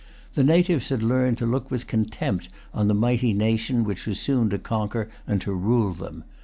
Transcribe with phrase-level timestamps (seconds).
[0.33, 4.49] The natives had learned to look with contempt on the mighty nation which was soon
[4.49, 6.23] to conquer and to rule them.